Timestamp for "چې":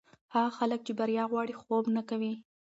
0.87-0.91